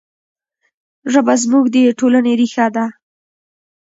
[1.11, 2.85] ژبه زموږ د ټولنې ریښه ده.